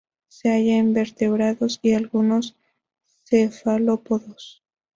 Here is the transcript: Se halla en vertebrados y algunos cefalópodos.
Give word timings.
Se 0.29 0.49
halla 0.49 0.77
en 0.77 0.93
vertebrados 0.95 1.77
y 1.83 1.93
algunos 1.93 2.55
cefalópodos. 3.25 4.63